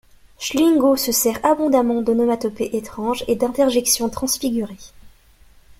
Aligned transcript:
Schlingo 0.39 0.95
se 0.95 1.11
sert 1.11 1.39
abondamment 1.45 2.01
d’onomatopées 2.01 2.75
étranges 2.75 3.23
et 3.27 3.35
d’interjections 3.35 4.09
transfigurées. 4.09 4.89